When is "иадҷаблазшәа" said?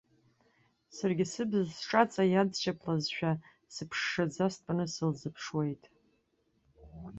2.27-3.31